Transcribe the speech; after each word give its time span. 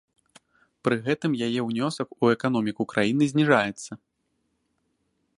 Пры 0.87 0.95
гэтым 1.07 1.31
яе 1.47 1.61
ўнёсак 1.65 2.07
у 2.23 2.31
эканоміку 2.35 2.83
краіны 2.93 3.23
зніжаецца. 3.33 3.91